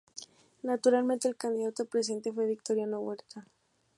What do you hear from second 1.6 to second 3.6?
a presidente fue Victoriano Huerta.